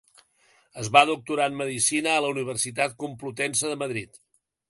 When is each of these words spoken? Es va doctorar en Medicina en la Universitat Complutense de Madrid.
Es 0.83 0.87
va 0.95 1.03
doctorar 1.09 1.45
en 1.51 1.59
Medicina 1.59 2.15
en 2.15 2.25
la 2.27 2.33
Universitat 2.35 2.97
Complutense 3.05 3.73
de 3.75 3.79
Madrid. 3.85 4.19